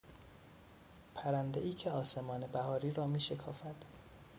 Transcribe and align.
پرندهای 1.15 1.73
که 1.73 1.91
آسمان 1.91 2.41
بهاری 2.47 2.91
را 2.91 3.07
میشکافد 3.07 3.85